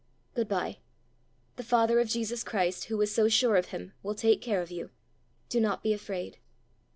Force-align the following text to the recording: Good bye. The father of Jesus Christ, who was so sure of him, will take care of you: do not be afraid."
Good 0.33 0.47
bye. 0.47 0.79
The 1.57 1.63
father 1.63 1.99
of 1.99 2.07
Jesus 2.09 2.43
Christ, 2.43 2.85
who 2.85 2.97
was 2.97 3.13
so 3.13 3.27
sure 3.29 3.55
of 3.55 3.67
him, 3.67 3.93
will 4.01 4.15
take 4.15 4.41
care 4.41 4.63
of 4.63 4.71
you: 4.71 4.89
do 5.47 5.61
not 5.61 5.83
be 5.83 5.93
afraid." 5.93 6.39